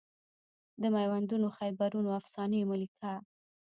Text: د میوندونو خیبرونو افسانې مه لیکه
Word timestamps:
د 0.81 0.83
میوندونو 0.95 1.47
خیبرونو 1.57 2.09
افسانې 2.19 2.59
مه 2.69 2.75
لیکه 2.81 3.11